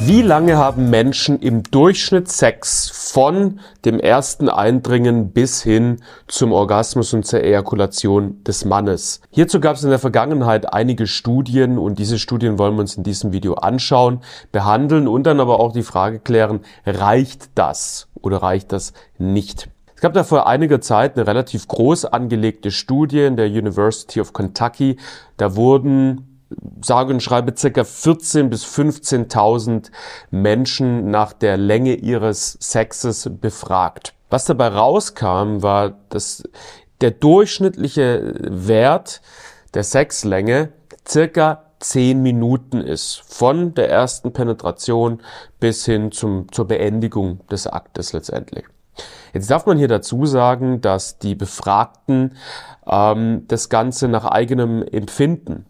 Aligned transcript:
Wie 0.00 0.22
lange 0.22 0.56
haben 0.56 0.90
Menschen 0.90 1.40
im 1.40 1.64
Durchschnitt 1.64 2.28
Sex 2.28 2.88
von 2.88 3.58
dem 3.84 3.98
ersten 3.98 4.48
Eindringen 4.48 5.32
bis 5.32 5.60
hin 5.60 6.02
zum 6.28 6.52
Orgasmus 6.52 7.12
und 7.14 7.26
zur 7.26 7.42
Ejakulation 7.42 8.42
des 8.44 8.64
Mannes? 8.64 9.20
Hierzu 9.30 9.58
gab 9.58 9.74
es 9.74 9.82
in 9.82 9.90
der 9.90 9.98
Vergangenheit 9.98 10.72
einige 10.72 11.08
Studien 11.08 11.78
und 11.78 11.98
diese 11.98 12.20
Studien 12.20 12.60
wollen 12.60 12.76
wir 12.76 12.82
uns 12.82 12.96
in 12.96 13.02
diesem 13.02 13.32
Video 13.32 13.54
anschauen, 13.54 14.20
behandeln 14.52 15.08
und 15.08 15.24
dann 15.24 15.40
aber 15.40 15.58
auch 15.58 15.72
die 15.72 15.82
Frage 15.82 16.20
klären, 16.20 16.60
reicht 16.86 17.50
das 17.56 18.06
oder 18.14 18.38
reicht 18.38 18.70
das 18.70 18.92
nicht? 19.18 19.68
Es 19.96 20.00
gab 20.00 20.12
da 20.12 20.22
vor 20.22 20.46
einiger 20.46 20.80
Zeit 20.80 21.16
eine 21.16 21.26
relativ 21.26 21.66
groß 21.66 22.04
angelegte 22.04 22.70
Studie 22.70 23.24
in 23.24 23.36
der 23.36 23.48
University 23.48 24.20
of 24.20 24.32
Kentucky. 24.32 24.96
Da 25.38 25.56
wurden 25.56 26.37
sage 26.82 27.12
und 27.12 27.22
schreibe 27.22 27.56
circa 27.56 27.84
14 27.84 28.50
bis 28.50 28.64
15.000 28.64 29.90
Menschen 30.30 31.10
nach 31.10 31.32
der 31.32 31.56
Länge 31.56 31.94
ihres 31.94 32.58
Sexes 32.60 33.30
befragt. 33.40 34.14
Was 34.30 34.44
dabei 34.44 34.68
rauskam, 34.68 35.62
war, 35.62 35.94
dass 36.08 36.42
der 37.00 37.12
durchschnittliche 37.12 38.34
Wert 38.40 39.20
der 39.74 39.84
Sexlänge 39.84 40.72
circa 41.06 41.64
10 41.80 42.22
Minuten 42.22 42.80
ist. 42.80 43.22
Von 43.26 43.74
der 43.74 43.88
ersten 43.88 44.32
Penetration 44.32 45.22
bis 45.60 45.84
hin 45.84 46.12
zum, 46.12 46.50
zur 46.50 46.66
Beendigung 46.66 47.46
des 47.48 47.66
Aktes 47.66 48.12
letztendlich. 48.12 48.64
Jetzt 49.32 49.50
darf 49.50 49.66
man 49.66 49.78
hier 49.78 49.88
dazu 49.88 50.26
sagen, 50.26 50.80
dass 50.80 51.18
die 51.18 51.36
Befragten 51.36 52.36
ähm, 52.86 53.44
das 53.46 53.68
Ganze 53.68 54.08
nach 54.08 54.24
eigenem 54.24 54.82
Empfinden 54.82 55.66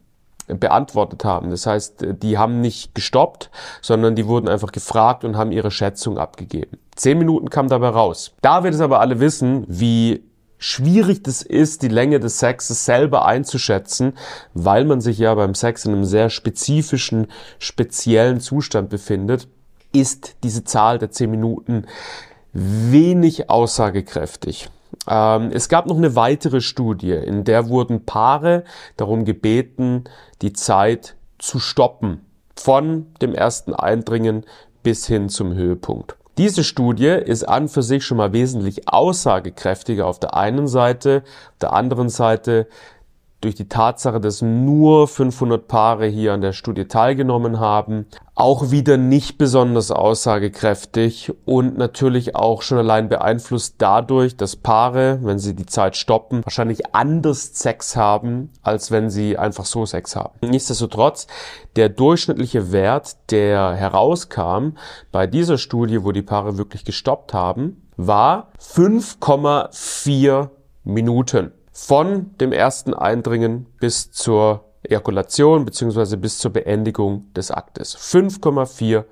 beantwortet 0.48 1.24
haben. 1.24 1.50
Das 1.50 1.66
heißt, 1.66 2.06
die 2.22 2.38
haben 2.38 2.60
nicht 2.60 2.94
gestoppt, 2.94 3.50
sondern 3.82 4.14
die 4.14 4.26
wurden 4.26 4.48
einfach 4.48 4.72
gefragt 4.72 5.24
und 5.24 5.36
haben 5.36 5.52
ihre 5.52 5.70
Schätzung 5.70 6.18
abgegeben. 6.18 6.78
Zehn 6.96 7.18
Minuten 7.18 7.50
kam 7.50 7.68
dabei 7.68 7.88
raus. 7.88 8.32
Da 8.40 8.64
wir 8.64 8.70
das 8.70 8.80
aber 8.80 9.00
alle 9.00 9.20
wissen, 9.20 9.64
wie 9.68 10.24
schwierig 10.58 11.22
das 11.22 11.42
ist, 11.42 11.82
die 11.82 11.88
Länge 11.88 12.20
des 12.20 12.40
Sexes 12.40 12.84
selber 12.84 13.24
einzuschätzen, 13.24 14.14
weil 14.54 14.84
man 14.84 15.00
sich 15.00 15.18
ja 15.18 15.34
beim 15.34 15.54
Sex 15.54 15.84
in 15.84 15.92
einem 15.92 16.04
sehr 16.04 16.30
spezifischen, 16.30 17.28
speziellen 17.58 18.40
Zustand 18.40 18.90
befindet, 18.90 19.48
ist 19.92 20.36
diese 20.42 20.64
Zahl 20.64 20.98
der 20.98 21.10
zehn 21.10 21.30
Minuten 21.30 21.86
wenig 22.52 23.50
aussagekräftig. 23.50 24.68
Ähm, 25.06 25.50
es 25.52 25.68
gab 25.68 25.86
noch 25.86 25.96
eine 25.96 26.16
weitere 26.16 26.60
Studie, 26.60 27.12
in 27.12 27.44
der 27.44 27.68
wurden 27.68 28.04
Paare 28.04 28.64
darum 28.96 29.24
gebeten, 29.24 30.04
die 30.42 30.52
Zeit 30.52 31.16
zu 31.38 31.58
stoppen, 31.58 32.24
von 32.56 33.06
dem 33.20 33.34
ersten 33.34 33.74
Eindringen 33.74 34.44
bis 34.82 35.06
hin 35.06 35.28
zum 35.28 35.54
Höhepunkt. 35.54 36.16
Diese 36.38 36.62
Studie 36.62 37.06
ist 37.06 37.48
an 37.48 37.68
für 37.68 37.82
sich 37.82 38.04
schon 38.04 38.16
mal 38.16 38.32
wesentlich 38.32 38.88
aussagekräftiger 38.88 40.06
auf 40.06 40.20
der 40.20 40.34
einen 40.34 40.68
Seite, 40.68 41.24
auf 41.24 41.58
der 41.60 41.72
anderen 41.72 42.08
Seite 42.08 42.68
durch 43.40 43.54
die 43.54 43.68
Tatsache, 43.68 44.20
dass 44.20 44.42
nur 44.42 45.06
500 45.06 45.68
Paare 45.68 46.06
hier 46.06 46.32
an 46.32 46.40
der 46.40 46.52
Studie 46.52 46.86
teilgenommen 46.86 47.60
haben, 47.60 48.06
auch 48.34 48.70
wieder 48.70 48.96
nicht 48.96 49.38
besonders 49.38 49.90
aussagekräftig 49.90 51.32
und 51.44 51.78
natürlich 51.78 52.34
auch 52.34 52.62
schon 52.62 52.78
allein 52.78 53.08
beeinflusst 53.08 53.76
dadurch, 53.78 54.36
dass 54.36 54.56
Paare, 54.56 55.20
wenn 55.22 55.38
sie 55.38 55.54
die 55.54 55.66
Zeit 55.66 55.96
stoppen, 55.96 56.44
wahrscheinlich 56.44 56.94
anders 56.94 57.54
Sex 57.54 57.96
haben, 57.96 58.50
als 58.62 58.90
wenn 58.90 59.10
sie 59.10 59.38
einfach 59.38 59.64
so 59.64 59.86
Sex 59.86 60.16
haben. 60.16 60.34
Nichtsdestotrotz, 60.40 61.28
der 61.76 61.88
durchschnittliche 61.88 62.72
Wert, 62.72 63.16
der 63.30 63.74
herauskam 63.74 64.76
bei 65.12 65.26
dieser 65.26 65.58
Studie, 65.58 66.04
wo 66.04 66.12
die 66.12 66.22
Paare 66.22 66.58
wirklich 66.58 66.84
gestoppt 66.84 67.34
haben, 67.34 67.82
war 67.96 68.52
5,4 68.60 70.48
Minuten 70.84 71.52
von 71.86 72.30
dem 72.40 72.52
ersten 72.52 72.92
Eindringen 72.92 73.66
bis 73.78 74.10
zur 74.10 74.64
Ejakulation 74.82 75.64
bzw. 75.64 76.16
bis 76.16 76.38
zur 76.38 76.52
Beendigung 76.52 77.32
des 77.34 77.50
Aktes. 77.50 77.96
5,4 77.96 79.04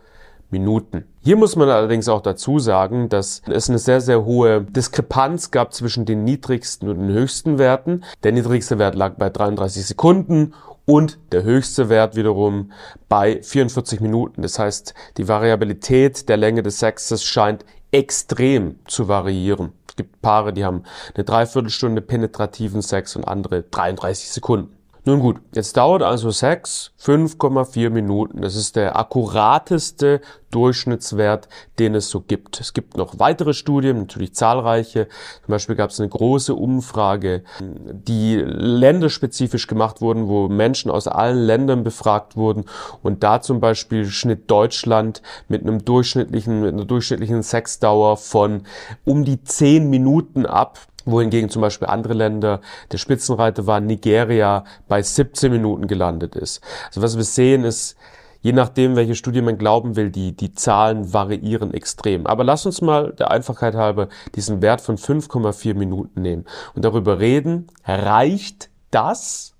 Minuten. 0.50 1.04
Hier 1.20 1.36
muss 1.36 1.56
man 1.56 1.68
allerdings 1.68 2.08
auch 2.08 2.20
dazu 2.20 2.58
sagen, 2.58 3.08
dass 3.08 3.40
es 3.48 3.68
eine 3.68 3.78
sehr, 3.78 4.00
sehr 4.00 4.24
hohe 4.24 4.62
Diskrepanz 4.62 5.52
gab 5.52 5.74
zwischen 5.74 6.04
den 6.04 6.24
niedrigsten 6.24 6.88
und 6.88 6.98
den 6.98 7.10
höchsten 7.10 7.58
Werten. 7.58 8.04
Der 8.24 8.32
niedrigste 8.32 8.78
Wert 8.78 8.94
lag 8.94 9.14
bei 9.14 9.30
33 9.30 9.86
Sekunden 9.86 10.52
und 10.84 11.18
der 11.32 11.44
höchste 11.44 11.88
Wert 11.88 12.14
wiederum 12.16 12.72
bei 13.08 13.40
44 13.42 14.00
Minuten. 14.00 14.42
Das 14.42 14.58
heißt, 14.58 14.92
die 15.16 15.28
Variabilität 15.28 16.28
der 16.28 16.36
Länge 16.36 16.62
des 16.62 16.80
Sexes 16.80 17.24
scheint 17.24 17.64
extrem 17.96 18.78
zu 18.86 19.08
variieren. 19.08 19.72
Es 19.88 19.96
gibt 19.96 20.20
Paare, 20.20 20.52
die 20.52 20.66
haben 20.66 20.82
eine 21.14 21.24
Dreiviertelstunde 21.24 22.02
penetrativen 22.02 22.82
Sex 22.82 23.16
und 23.16 23.26
andere 23.26 23.62
33 23.62 24.28
Sekunden. 24.28 24.76
Nun 25.08 25.20
gut, 25.20 25.36
jetzt 25.54 25.76
dauert 25.76 26.02
also 26.02 26.32
Sex 26.32 26.90
5,4 27.00 27.90
Minuten. 27.90 28.42
Das 28.42 28.56
ist 28.56 28.74
der 28.74 28.98
akkurateste 28.98 30.20
Durchschnittswert, 30.50 31.48
den 31.78 31.94
es 31.94 32.10
so 32.10 32.20
gibt. 32.20 32.60
Es 32.60 32.74
gibt 32.74 32.96
noch 32.96 33.20
weitere 33.20 33.54
Studien, 33.54 33.98
natürlich 33.98 34.34
zahlreiche. 34.34 35.06
Zum 35.44 35.52
Beispiel 35.52 35.76
gab 35.76 35.90
es 35.90 36.00
eine 36.00 36.08
große 36.08 36.56
Umfrage, 36.56 37.44
die 37.60 38.34
länderspezifisch 38.34 39.68
gemacht 39.68 40.00
wurden, 40.00 40.26
wo 40.26 40.48
Menschen 40.48 40.90
aus 40.90 41.06
allen 41.06 41.38
Ländern 41.38 41.84
befragt 41.84 42.36
wurden. 42.36 42.64
Und 43.04 43.22
da 43.22 43.40
zum 43.40 43.60
Beispiel 43.60 44.06
schnitt 44.06 44.50
Deutschland 44.50 45.22
mit 45.46 45.62
einem 45.62 45.84
durchschnittlichen, 45.84 46.62
mit 46.62 46.72
einer 46.72 46.84
durchschnittlichen 46.84 47.44
Sexdauer 47.44 48.16
von 48.16 48.64
um 49.04 49.24
die 49.24 49.40
10 49.40 49.88
Minuten 49.88 50.46
ab 50.46 50.80
wohingegen 51.06 51.48
zum 51.48 51.62
Beispiel 51.62 51.88
andere 51.88 52.14
Länder, 52.14 52.60
der 52.92 52.98
Spitzenreiter 52.98 53.66
war 53.66 53.80
Nigeria, 53.80 54.64
bei 54.88 55.00
17 55.00 55.50
Minuten 55.50 55.86
gelandet 55.86 56.36
ist. 56.36 56.60
Also 56.88 57.00
was 57.00 57.16
wir 57.16 57.24
sehen 57.24 57.64
ist, 57.64 57.96
je 58.42 58.52
nachdem, 58.52 58.96
welche 58.96 59.14
Studie 59.14 59.40
man 59.40 59.58
glauben 59.58 59.96
will, 59.96 60.10
die, 60.10 60.36
die 60.36 60.52
Zahlen 60.52 61.12
variieren 61.12 61.72
extrem. 61.72 62.26
Aber 62.26 62.44
lass 62.44 62.66
uns 62.66 62.80
mal 62.80 63.12
der 63.12 63.30
Einfachheit 63.30 63.74
halber 63.74 64.08
diesen 64.34 64.62
Wert 64.62 64.80
von 64.80 64.98
5,4 64.98 65.74
Minuten 65.74 66.22
nehmen 66.22 66.44
und 66.74 66.84
darüber 66.84 67.18
reden, 67.18 67.68
reicht 67.84 68.68
das 68.90 69.54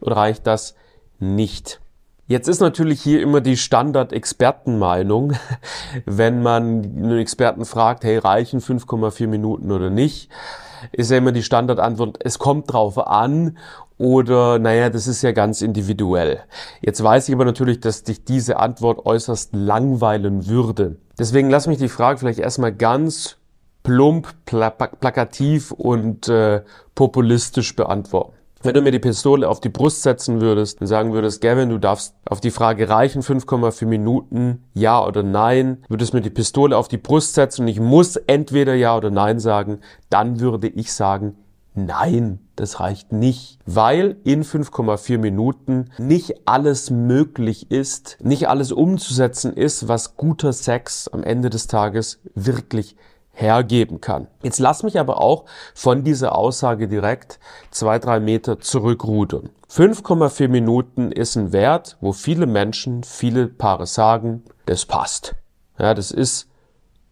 oder 0.00 0.16
reicht 0.16 0.46
das 0.46 0.74
nicht? 1.18 1.80
Jetzt 2.26 2.46
ist 2.46 2.60
natürlich 2.60 3.00
hier 3.00 3.22
immer 3.22 3.40
die 3.40 3.56
Standard-Expertenmeinung, 3.56 5.32
wenn 6.04 6.42
man 6.42 6.84
einen 6.84 7.18
Experten 7.18 7.64
fragt, 7.64 8.04
hey, 8.04 8.18
reichen 8.18 8.60
5,4 8.60 9.26
Minuten 9.26 9.72
oder 9.72 9.88
nicht? 9.88 10.28
Ist 10.92 11.10
ja 11.10 11.18
immer 11.18 11.32
die 11.32 11.42
Standardantwort, 11.42 12.18
es 12.22 12.38
kommt 12.38 12.72
drauf 12.72 12.98
an 12.98 13.56
oder 13.98 14.58
naja, 14.58 14.90
das 14.90 15.08
ist 15.08 15.22
ja 15.22 15.32
ganz 15.32 15.60
individuell. 15.60 16.40
Jetzt 16.80 17.02
weiß 17.02 17.28
ich 17.28 17.34
aber 17.34 17.44
natürlich, 17.44 17.80
dass 17.80 18.04
dich 18.04 18.24
diese 18.24 18.58
Antwort 18.58 19.04
äußerst 19.04 19.54
langweilen 19.54 20.46
würde. 20.46 20.96
Deswegen 21.18 21.50
lass 21.50 21.66
mich 21.66 21.78
die 21.78 21.88
Frage 21.88 22.18
vielleicht 22.18 22.38
erstmal 22.38 22.72
ganz 22.72 23.36
plump, 23.82 24.34
plakativ 24.44 25.72
und 25.72 26.28
äh, 26.28 26.62
populistisch 26.94 27.74
beantworten. 27.74 28.37
Wenn 28.60 28.74
du 28.74 28.82
mir 28.82 28.90
die 28.90 28.98
Pistole 28.98 29.48
auf 29.48 29.60
die 29.60 29.68
Brust 29.68 30.02
setzen 30.02 30.40
würdest 30.40 30.80
und 30.80 30.88
sagen 30.88 31.12
würdest, 31.12 31.40
Gavin, 31.40 31.68
du 31.68 31.78
darfst 31.78 32.16
auf 32.28 32.40
die 32.40 32.50
Frage 32.50 32.88
reichen 32.88 33.22
5,4 33.22 33.86
Minuten, 33.86 34.64
ja 34.74 35.04
oder 35.06 35.22
nein, 35.22 35.84
würdest 35.88 36.12
mir 36.12 36.22
die 36.22 36.30
Pistole 36.30 36.76
auf 36.76 36.88
die 36.88 36.98
Brust 36.98 37.34
setzen 37.34 37.62
und 37.62 37.68
ich 37.68 37.78
muss 37.78 38.16
entweder 38.16 38.74
ja 38.74 38.96
oder 38.96 39.10
nein 39.10 39.38
sagen, 39.38 39.78
dann 40.10 40.40
würde 40.40 40.66
ich 40.66 40.92
sagen, 40.92 41.36
nein, 41.76 42.40
das 42.56 42.80
reicht 42.80 43.12
nicht, 43.12 43.60
weil 43.64 44.16
in 44.24 44.42
5,4 44.42 45.18
Minuten 45.18 45.90
nicht 45.98 46.48
alles 46.48 46.90
möglich 46.90 47.70
ist, 47.70 48.18
nicht 48.20 48.48
alles 48.48 48.72
umzusetzen 48.72 49.52
ist, 49.52 49.86
was 49.86 50.16
guter 50.16 50.52
Sex 50.52 51.06
am 51.06 51.22
Ende 51.22 51.48
des 51.48 51.68
Tages 51.68 52.20
wirklich 52.34 52.96
hergeben 53.38 54.00
kann. 54.00 54.26
Jetzt 54.42 54.58
lass 54.58 54.82
mich 54.82 54.98
aber 54.98 55.20
auch 55.20 55.44
von 55.72 56.02
dieser 56.02 56.34
Aussage 56.34 56.88
direkt 56.88 57.38
zwei, 57.70 58.00
drei 58.00 58.18
Meter 58.18 58.58
zurückrudern. 58.58 59.50
5,4 59.70 60.48
Minuten 60.48 61.12
ist 61.12 61.36
ein 61.36 61.52
Wert, 61.52 61.96
wo 62.00 62.12
viele 62.12 62.46
Menschen, 62.46 63.04
viele 63.04 63.46
Paare 63.46 63.86
sagen, 63.86 64.42
das 64.66 64.86
passt. 64.86 65.36
Ja, 65.78 65.94
das 65.94 66.10
ist 66.10 66.48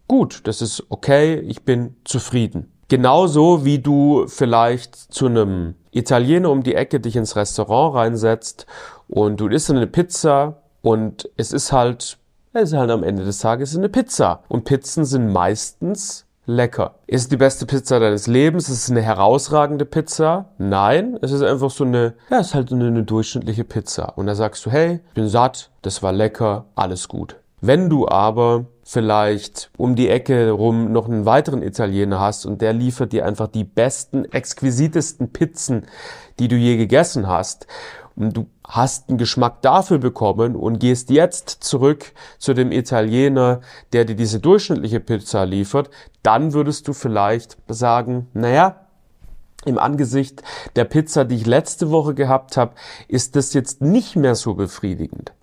gut, 0.07 0.41
das 0.47 0.61
ist 0.61 0.83
okay, 0.89 1.39
ich 1.39 1.63
bin 1.63 1.95
zufrieden. 2.03 2.73
Genauso 2.89 3.63
wie 3.63 3.79
du 3.79 4.27
vielleicht 4.27 4.95
zu 4.95 5.27
einem 5.27 5.75
Italiener 5.91 6.49
um 6.51 6.63
die 6.63 6.75
Ecke 6.75 6.99
dich 6.99 7.15
ins 7.15 7.37
Restaurant 7.37 7.95
reinsetzt 7.95 8.65
und 9.07 9.39
du 9.39 9.47
isst 9.47 9.69
eine 9.69 9.87
Pizza 9.87 10.61
und 10.81 11.29
es 11.37 11.53
ist 11.53 11.71
halt, 11.71 12.17
ist 12.59 12.73
halt 12.73 12.91
am 12.91 13.03
Ende 13.03 13.23
des 13.23 13.39
Tages 13.39 13.75
eine 13.75 13.89
Pizza. 13.89 14.43
Und 14.47 14.65
Pizzen 14.65 15.05
sind 15.05 15.31
meistens 15.31 16.25
lecker. 16.47 16.95
Ist 17.05 17.23
es 17.23 17.29
die 17.29 17.37
beste 17.37 17.65
Pizza 17.65 17.99
deines 17.99 18.25
Lebens? 18.25 18.69
Ist 18.69 18.83
es 18.83 18.89
eine 18.89 19.01
herausragende 19.01 19.85
Pizza? 19.85 20.45
Nein, 20.57 21.19
es 21.21 21.31
ist 21.31 21.43
einfach 21.43 21.69
so 21.69 21.83
eine, 21.83 22.15
ja, 22.29 22.39
es 22.39 22.47
ist 22.47 22.55
halt 22.55 22.71
eine, 22.71 22.87
eine 22.87 23.03
durchschnittliche 23.03 23.63
Pizza. 23.63 24.17
Und 24.17 24.27
da 24.27 24.35
sagst 24.35 24.65
du, 24.65 24.71
hey, 24.71 25.01
ich 25.07 25.13
bin 25.13 25.27
satt, 25.27 25.69
das 25.81 26.01
war 26.01 26.13
lecker, 26.13 26.65
alles 26.75 27.07
gut. 27.07 27.35
Wenn 27.59 27.89
du 27.89 28.07
aber 28.07 28.65
vielleicht 28.83 29.71
um 29.77 29.95
die 29.95 30.09
Ecke 30.09 30.51
rum 30.51 30.91
noch 30.91 31.09
einen 31.09 31.25
weiteren 31.25 31.63
Italiener 31.63 32.19
hast 32.19 32.45
und 32.45 32.61
der 32.61 32.71
liefert 32.71 33.11
dir 33.11 33.25
einfach 33.25 33.47
die 33.47 33.63
besten, 33.63 34.25
exquisitesten 34.25 35.33
Pizzen, 35.33 35.87
die 36.39 36.47
du 36.47 36.55
je 36.55 36.77
gegessen 36.77 37.27
hast 37.27 37.67
und 38.15 38.37
du 38.37 38.47
hast 38.67 39.09
einen 39.09 39.17
Geschmack 39.17 39.61
dafür 39.61 39.97
bekommen 39.97 40.55
und 40.55 40.79
gehst 40.79 41.09
jetzt 41.09 41.63
zurück 41.63 42.11
zu 42.37 42.53
dem 42.53 42.71
Italiener, 42.71 43.61
der 43.93 44.05
dir 44.05 44.15
diese 44.15 44.39
durchschnittliche 44.39 44.99
Pizza 44.99 45.45
liefert, 45.45 45.89
dann 46.21 46.53
würdest 46.53 46.87
du 46.87 46.93
vielleicht 46.93 47.57
sagen, 47.67 48.27
naja, 48.33 48.87
im 49.65 49.79
Angesicht 49.79 50.43
der 50.75 50.85
Pizza, 50.85 51.25
die 51.25 51.35
ich 51.35 51.45
letzte 51.45 51.89
Woche 51.89 52.13
gehabt 52.13 52.57
habe, 52.57 52.75
ist 53.07 53.35
das 53.35 53.53
jetzt 53.53 53.81
nicht 53.81 54.15
mehr 54.15 54.35
so 54.35 54.53
befriedigend. 54.53 55.33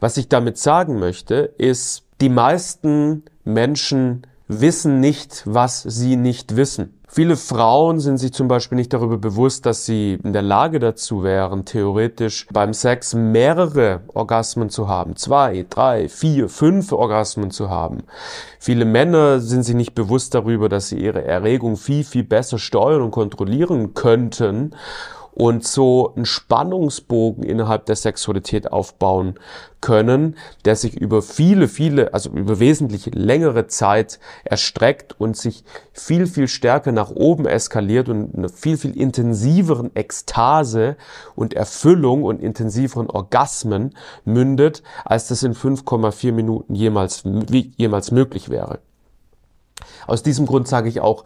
Was 0.00 0.16
ich 0.16 0.28
damit 0.28 0.58
sagen 0.58 0.98
möchte, 0.98 1.34
ist, 1.56 2.04
die 2.20 2.28
meisten 2.28 3.24
Menschen 3.44 4.26
wissen 4.50 4.98
nicht, 4.98 5.42
was 5.46 5.82
sie 5.82 6.16
nicht 6.16 6.56
wissen. 6.56 6.96
Viele 7.12 7.36
Frauen 7.36 7.98
sind 7.98 8.18
sich 8.18 8.32
zum 8.32 8.46
Beispiel 8.46 8.76
nicht 8.76 8.92
darüber 8.92 9.16
bewusst, 9.16 9.66
dass 9.66 9.84
sie 9.84 10.18
in 10.22 10.32
der 10.32 10.42
Lage 10.42 10.78
dazu 10.78 11.22
wären, 11.22 11.64
theoretisch 11.64 12.46
beim 12.52 12.72
Sex 12.72 13.14
mehrere 13.14 14.02
Orgasmen 14.14 14.70
zu 14.70 14.88
haben. 14.88 15.16
Zwei, 15.16 15.66
drei, 15.68 16.08
vier, 16.08 16.48
fünf 16.48 16.92
Orgasmen 16.92 17.50
zu 17.50 17.68
haben. 17.68 17.98
Viele 18.58 18.84
Männer 18.84 19.40
sind 19.40 19.64
sich 19.64 19.74
nicht 19.74 19.94
bewusst 19.94 20.34
darüber, 20.34 20.68
dass 20.68 20.88
sie 20.88 20.98
ihre 20.98 21.24
Erregung 21.24 21.76
viel, 21.76 22.04
viel 22.04 22.24
besser 22.24 22.58
steuern 22.58 23.02
und 23.02 23.10
kontrollieren 23.10 23.94
könnten 23.94 24.74
und 25.40 25.66
so 25.66 26.12
einen 26.14 26.26
Spannungsbogen 26.26 27.44
innerhalb 27.44 27.86
der 27.86 27.96
Sexualität 27.96 28.70
aufbauen 28.70 29.40
können, 29.80 30.36
der 30.66 30.76
sich 30.76 30.94
über 31.00 31.22
viele, 31.22 31.66
viele, 31.66 32.12
also 32.12 32.28
über 32.28 32.60
wesentlich 32.60 33.06
längere 33.14 33.66
Zeit 33.66 34.20
erstreckt 34.44 35.18
und 35.18 35.38
sich 35.38 35.64
viel, 35.94 36.26
viel 36.26 36.46
stärker 36.46 36.92
nach 36.92 37.08
oben 37.08 37.46
eskaliert 37.46 38.10
und 38.10 38.36
eine 38.36 38.50
viel, 38.50 38.76
viel 38.76 38.94
intensiveren 38.94 39.96
Ekstase 39.96 40.98
und 41.36 41.54
Erfüllung 41.54 42.22
und 42.22 42.42
intensiveren 42.42 43.08
Orgasmen 43.08 43.94
mündet, 44.26 44.82
als 45.06 45.28
das 45.28 45.42
in 45.42 45.54
5,4 45.54 46.32
Minuten 46.32 46.74
jemals, 46.74 47.22
jemals 47.78 48.10
möglich 48.10 48.50
wäre. 48.50 48.80
Aus 50.06 50.22
diesem 50.22 50.44
Grund 50.44 50.68
sage 50.68 50.90
ich 50.90 51.00
auch, 51.00 51.24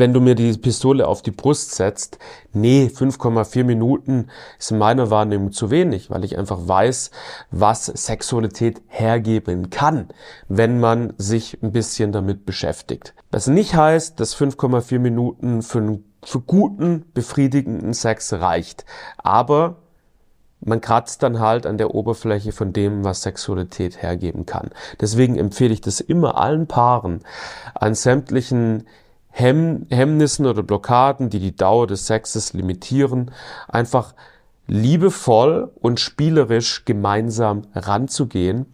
wenn 0.00 0.12
du 0.12 0.20
mir 0.20 0.34
die 0.34 0.52
Pistole 0.54 1.06
auf 1.06 1.22
die 1.22 1.30
Brust 1.30 1.76
setzt, 1.76 2.18
nee, 2.52 2.90
5,4 2.92 3.62
Minuten 3.62 4.28
ist 4.58 4.72
in 4.72 4.78
meiner 4.78 5.10
Wahrnehmung 5.10 5.52
zu 5.52 5.70
wenig, 5.70 6.10
weil 6.10 6.24
ich 6.24 6.36
einfach 6.36 6.58
weiß, 6.66 7.12
was 7.50 7.84
Sexualität 7.86 8.82
hergeben 8.88 9.70
kann, 9.70 10.08
wenn 10.48 10.80
man 10.80 11.12
sich 11.18 11.62
ein 11.62 11.70
bisschen 11.70 12.10
damit 12.10 12.46
beschäftigt. 12.46 13.14
Was 13.30 13.46
nicht 13.46 13.74
heißt, 13.74 14.18
dass 14.18 14.34
5,4 14.34 14.98
Minuten 14.98 15.62
für, 15.62 15.78
einen, 15.78 16.04
für 16.24 16.40
guten, 16.40 17.04
befriedigenden 17.14 17.92
Sex 17.92 18.32
reicht. 18.32 18.86
Aber 19.18 19.76
man 20.60 20.80
kratzt 20.80 21.22
dann 21.22 21.40
halt 21.40 21.66
an 21.66 21.78
der 21.78 21.94
Oberfläche 21.94 22.52
von 22.52 22.72
dem, 22.72 23.04
was 23.04 23.22
Sexualität 23.22 24.02
hergeben 24.02 24.46
kann. 24.46 24.70
Deswegen 25.00 25.36
empfehle 25.36 25.72
ich 25.72 25.80
das 25.80 26.00
immer 26.00 26.38
allen 26.38 26.66
Paaren 26.66 27.20
an 27.74 27.94
sämtlichen 27.94 28.86
Hemm 29.30 29.86
Hemmnissen 29.90 30.46
oder 30.46 30.62
Blockaden, 30.62 31.30
die 31.30 31.40
die 31.40 31.54
Dauer 31.54 31.86
des 31.86 32.06
Sexes 32.06 32.52
limitieren, 32.52 33.30
einfach 33.68 34.14
liebevoll 34.66 35.70
und 35.80 35.98
spielerisch 35.98 36.84
gemeinsam 36.84 37.62
ranzugehen 37.74 38.66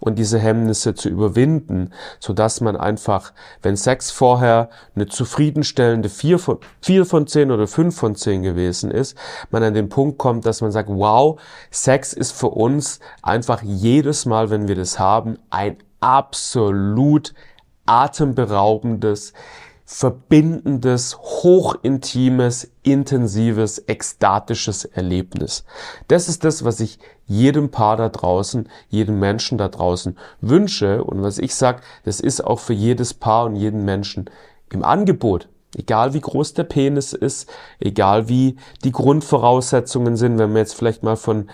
und 0.00 0.18
diese 0.18 0.38
Hemmnisse 0.38 0.94
zu 0.94 1.08
überwinden, 1.08 1.92
so 2.18 2.32
dass 2.32 2.60
man 2.60 2.76
einfach, 2.76 3.32
wenn 3.62 3.76
Sex 3.76 4.10
vorher 4.10 4.70
eine 4.94 5.06
zufriedenstellende 5.06 6.08
4 6.08 6.38
von, 6.38 6.58
4 6.82 7.04
von 7.04 7.26
10 7.26 7.50
oder 7.50 7.66
5 7.66 7.96
von 7.96 8.14
10 8.14 8.42
gewesen 8.42 8.90
ist, 8.90 9.16
man 9.50 9.62
an 9.62 9.74
den 9.74 9.88
Punkt 9.88 10.18
kommt, 10.18 10.46
dass 10.46 10.60
man 10.60 10.72
sagt, 10.72 10.88
wow, 10.88 11.40
Sex 11.70 12.12
ist 12.12 12.32
für 12.32 12.48
uns 12.48 13.00
einfach 13.22 13.62
jedes 13.62 14.26
Mal, 14.26 14.50
wenn 14.50 14.68
wir 14.68 14.76
das 14.76 14.98
haben, 14.98 15.38
ein 15.50 15.76
absolut 16.00 17.34
atemberaubendes, 17.86 19.32
verbindendes, 19.90 21.16
hochintimes, 21.18 22.70
intensives, 22.82 23.78
ekstatisches 23.86 24.84
Erlebnis. 24.84 25.64
Das 26.08 26.28
ist 26.28 26.44
das, 26.44 26.62
was 26.62 26.80
ich 26.80 26.98
jedem 27.24 27.70
Paar 27.70 27.96
da 27.96 28.10
draußen, 28.10 28.68
jedem 28.90 29.18
Menschen 29.18 29.56
da 29.56 29.68
draußen 29.68 30.18
wünsche 30.42 31.02
und 31.02 31.22
was 31.22 31.38
ich 31.38 31.54
sage, 31.54 31.80
das 32.04 32.20
ist 32.20 32.44
auch 32.44 32.58
für 32.58 32.74
jedes 32.74 33.14
Paar 33.14 33.46
und 33.46 33.56
jeden 33.56 33.86
Menschen 33.86 34.28
im 34.70 34.84
Angebot. 34.84 35.48
Egal 35.74 36.12
wie 36.12 36.20
groß 36.20 36.52
der 36.52 36.64
Penis 36.64 37.14
ist, 37.14 37.48
egal 37.80 38.28
wie 38.28 38.56
die 38.84 38.92
Grundvoraussetzungen 38.92 40.18
sind, 40.18 40.36
wenn 40.36 40.52
wir 40.52 40.60
jetzt 40.60 40.74
vielleicht 40.74 41.02
mal 41.02 41.16
von 41.16 41.48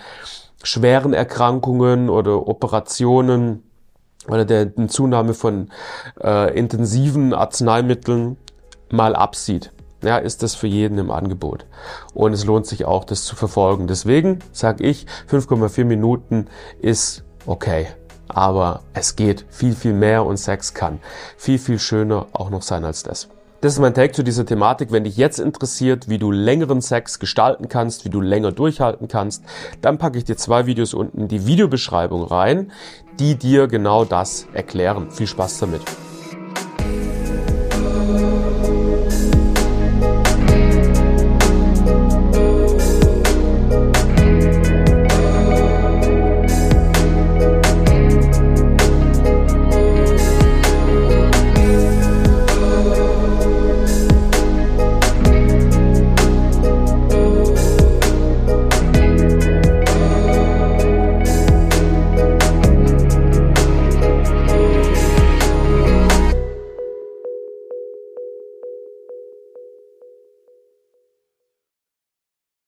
schweren 0.61 1.13
Erkrankungen 1.13 2.09
oder 2.09 2.49
Operationen 2.49 3.63
oder 4.27 4.45
der 4.45 4.87
Zunahme 4.87 5.33
von 5.33 5.69
äh, 6.21 6.57
intensiven 6.57 7.33
Arzneimitteln 7.33 8.37
mal 8.89 9.15
absieht, 9.15 9.71
ja, 10.03 10.17
ist 10.17 10.43
das 10.43 10.55
für 10.55 10.67
jeden 10.67 10.97
im 10.97 11.11
Angebot. 11.11 11.65
Und 12.13 12.33
es 12.33 12.45
lohnt 12.45 12.67
sich 12.67 12.85
auch, 12.85 13.05
das 13.05 13.23
zu 13.23 13.35
verfolgen. 13.35 13.87
Deswegen 13.87 14.39
sage 14.51 14.83
ich, 14.83 15.05
5,4 15.29 15.85
Minuten 15.85 16.47
ist 16.79 17.23
okay. 17.45 17.87
Aber 18.27 18.81
es 18.93 19.15
geht 19.15 19.45
viel, 19.49 19.75
viel 19.75 19.93
mehr 19.93 20.25
und 20.25 20.37
Sex 20.37 20.73
kann 20.73 20.99
viel, 21.37 21.59
viel 21.59 21.79
schöner 21.79 22.27
auch 22.33 22.49
noch 22.49 22.61
sein 22.61 22.83
als 22.85 23.03
das. 23.03 23.29
Das 23.65 23.73
ist 23.73 23.79
mein 23.79 23.95
Take 23.95 24.13
zu 24.13 24.23
dieser 24.23 24.45
Thematik. 24.45 24.91
Wenn 24.91 25.05
dich 25.05 25.17
jetzt 25.17 25.39
interessiert, 25.39 26.07
wie 26.07 26.19
du 26.19 26.29
längeren 26.29 26.81
Sex 26.81 27.17
gestalten 27.17 27.67
kannst, 27.67 28.05
wie 28.05 28.09
du 28.09 28.21
länger 28.21 28.51
durchhalten 28.51 29.07
kannst, 29.07 29.43
dann 29.81 29.97
packe 29.97 30.19
ich 30.19 30.23
dir 30.23 30.37
zwei 30.37 30.67
Videos 30.67 30.93
unten 30.93 31.21
in 31.21 31.27
die 31.29 31.47
Videobeschreibung 31.47 32.25
rein, 32.25 32.71
die 33.17 33.33
dir 33.33 33.65
genau 33.67 34.05
das 34.05 34.45
erklären. 34.53 35.09
Viel 35.09 35.25
Spaß 35.25 35.61
damit. 35.61 35.81